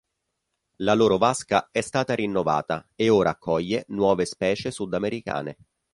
La 0.77 0.95
loro 0.95 1.19
vasca 1.19 1.69
è 1.69 1.81
stata 1.81 2.15
rinnovata 2.15 2.89
e 2.95 3.09
ora 3.09 3.29
accoglie 3.29 3.85
nuove 3.89 4.25
specie 4.25 4.71
sudamericane. 4.71 5.57